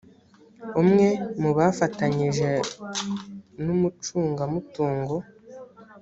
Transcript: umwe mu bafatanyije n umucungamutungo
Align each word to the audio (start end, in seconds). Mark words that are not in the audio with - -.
umwe 0.81 1.07
mu 1.41 1.51
bafatanyije 1.57 2.51
n 3.63 3.65
umucungamutungo 3.75 5.15